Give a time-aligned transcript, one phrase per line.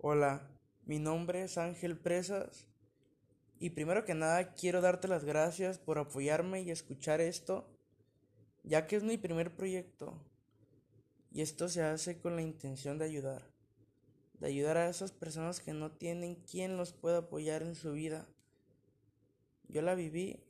[0.00, 0.48] Hola,
[0.86, 2.68] mi nombre es Ángel Presas
[3.58, 7.68] y primero que nada quiero darte las gracias por apoyarme y escuchar esto,
[8.62, 10.14] ya que es mi primer proyecto
[11.32, 13.50] y esto se hace con la intención de ayudar,
[14.38, 18.28] de ayudar a esas personas que no tienen quien los pueda apoyar en su vida.
[19.66, 20.44] Yo la viví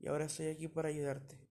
[0.00, 1.49] y ahora estoy aquí para ayudarte.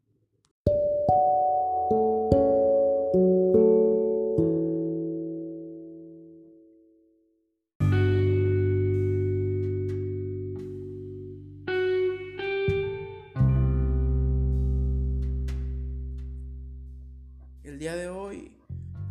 [17.80, 18.52] El día de hoy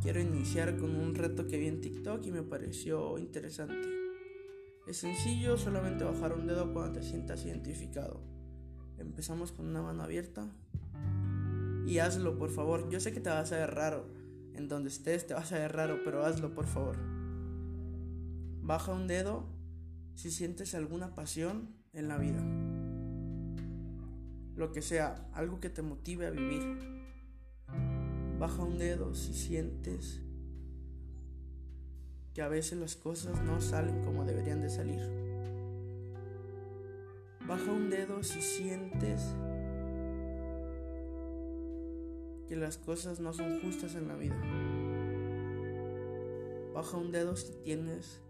[0.03, 3.89] quiero iniciar con un reto que vi en TikTok y me pareció interesante.
[4.87, 8.21] Es sencillo, solamente bajar un dedo cuando te sientas identificado.
[8.99, 10.53] Empezamos con una mano abierta.
[11.87, 12.91] Y hazlo, por favor.
[12.91, 14.05] Yo sé que te vas a ver raro.
[14.53, 16.99] En donde estés te vas a ver raro, pero hazlo, por favor.
[18.61, 19.47] Baja un dedo
[20.15, 22.45] si sientes alguna pasión en la vida.
[24.57, 26.98] Lo que sea, algo que te motive a vivir.
[28.39, 30.21] Baja un dedo si sientes
[32.35, 35.01] que a veces las cosas no salen como deberían de salir.
[37.49, 39.35] Baja un dedo si sientes
[42.47, 44.41] que las cosas no son justas en la vida.
[46.73, 48.21] Baja un dedo si tienes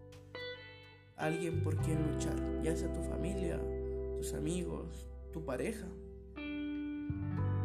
[1.17, 3.61] alguien por quien luchar, ya sea tu familia,
[4.17, 5.87] tus amigos, tu pareja.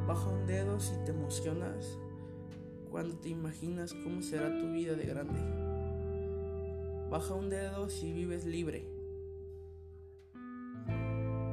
[0.06, 1.98] Baja un dedo si te emocionas
[2.94, 5.40] cuando te imaginas cómo será tu vida de grande.
[7.10, 8.88] Baja un dedo si vives libre.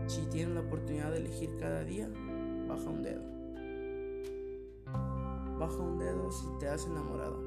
[0.06, 2.10] Si tienes la oportunidad de elegir cada día,
[2.69, 3.22] baja un dedo.
[5.58, 7.41] Baja un dedo si te has enamorado.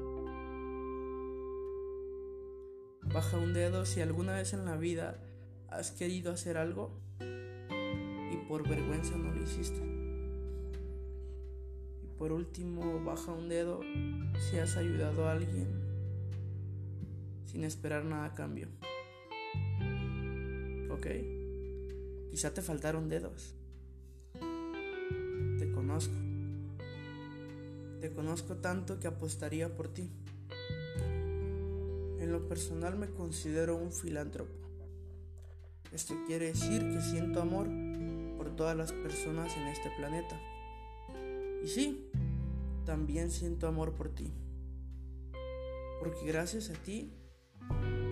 [3.02, 5.20] Baja un dedo si alguna vez en la vida
[5.68, 9.93] has querido hacer algo y por vergüenza no lo hiciste.
[12.18, 13.80] Por último, baja un dedo
[14.38, 15.66] si has ayudado a alguien
[17.46, 18.68] sin esperar nada a cambio.
[20.90, 21.06] ¿Ok?
[22.30, 23.54] Quizá te faltaron dedos.
[25.58, 26.14] Te conozco.
[28.00, 30.10] Te conozco tanto que apostaría por ti.
[32.20, 34.52] En lo personal me considero un filántropo.
[35.92, 37.68] Esto quiere decir que siento amor
[38.36, 40.40] por todas las personas en este planeta.
[41.64, 42.10] Y sí,
[42.84, 44.30] también siento amor por ti.
[45.98, 47.14] Porque gracias a ti,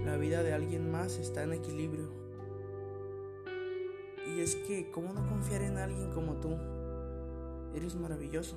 [0.06, 2.08] la vida de alguien más está en equilibrio.
[4.26, 6.56] Y es que, ¿cómo no confiar en alguien como tú?
[7.74, 8.56] Eres maravilloso.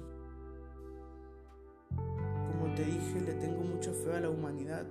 [1.89, 4.85] Como te dije, le tengo mucha fe a la humanidad.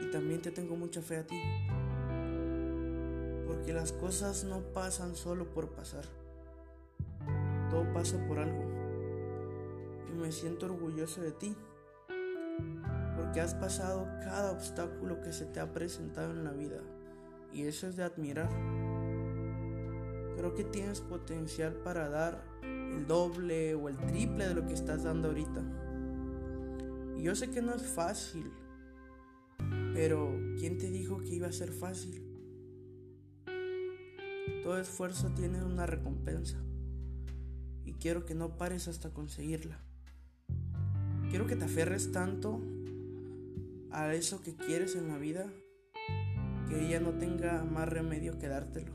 [0.00, 1.38] Y también te tengo mucha fe a ti.
[3.46, 6.06] Porque las cosas no pasan solo por pasar.
[7.68, 8.77] Todo pasa por algo
[10.14, 11.56] me siento orgulloso de ti,
[13.16, 16.80] porque has pasado cada obstáculo que se te ha presentado en la vida,
[17.52, 18.50] y eso es de admirar.
[20.36, 25.02] Creo que tienes potencial para dar el doble o el triple de lo que estás
[25.02, 25.62] dando ahorita.
[27.16, 28.52] Y yo sé que no es fácil,
[29.94, 32.24] pero ¿quién te dijo que iba a ser fácil?
[34.62, 36.62] Todo esfuerzo tiene una recompensa
[37.84, 39.87] y quiero que no pares hasta conseguirla.
[41.30, 42.58] Quiero que te aferres tanto
[43.90, 45.46] a eso que quieres en la vida
[46.68, 48.92] que ella no tenga más remedio que dártelo.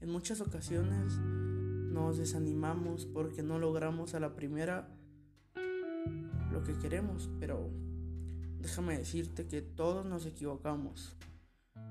[0.00, 4.88] En muchas ocasiones nos desanimamos porque no logramos a la primera
[6.50, 7.70] lo que queremos, pero
[8.58, 11.16] déjame decirte que todos nos equivocamos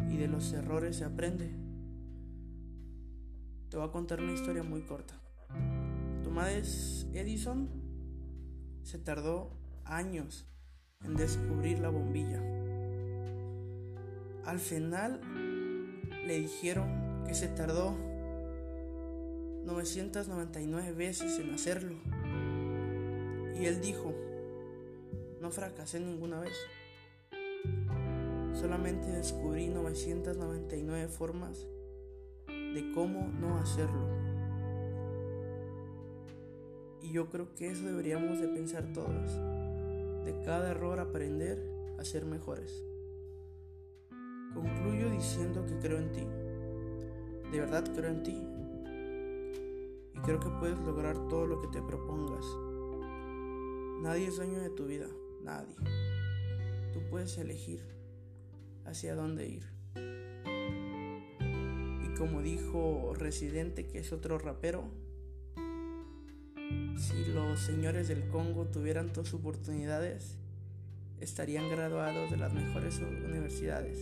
[0.09, 1.49] y de los errores se aprende.
[3.69, 5.13] Te voy a contar una historia muy corta.
[6.23, 7.88] Tomás Edison
[8.89, 9.51] se tardó
[9.85, 10.47] años
[11.05, 12.41] en descubrir la bombilla.
[14.45, 15.21] Al final
[16.25, 17.95] le dijeron que se tardó
[19.63, 21.97] 999 veces en hacerlo.
[23.59, 24.11] Y él dijo,
[25.39, 26.57] no fracasé ninguna vez.
[28.59, 31.67] Solamente descubrí 999 formas
[32.47, 34.38] de cómo no hacerlo.
[37.09, 39.33] Y yo creo que eso deberíamos de pensar todos.
[40.25, 41.59] De cada error aprender
[41.97, 42.71] a ser mejores.
[44.53, 46.27] Concluyo diciendo que creo en ti.
[47.51, 48.37] De verdad creo en ti.
[50.13, 52.45] Y creo que puedes lograr todo lo que te propongas.
[54.03, 55.07] Nadie es dueño de tu vida.
[55.41, 55.75] Nadie.
[56.93, 57.81] tú puedes elegir
[58.85, 59.63] hacia dónde ir.
[62.05, 65.08] Y como dijo Residente, que es otro rapero,
[66.97, 70.35] si los señores del Congo tuvieran todas oportunidades,
[71.19, 73.99] estarían graduados de las mejores universidades.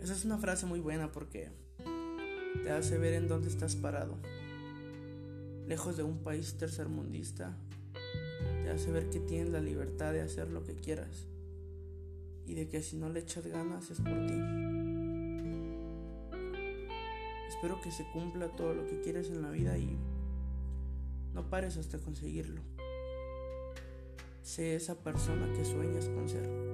[0.00, 1.50] Esa es una frase muy buena porque
[2.62, 4.16] te hace ver en dónde estás parado.
[5.66, 7.56] Lejos de un país tercermundista,
[8.62, 11.26] te hace ver que tienes la libertad de hacer lo que quieras
[12.46, 14.68] y de que si no le echas ganas es por ti.
[17.48, 19.98] Espero que se cumpla todo lo que quieres en la vida y
[21.34, 22.60] no pares hasta conseguirlo.
[24.42, 26.67] Sé esa persona que sueñas con ser.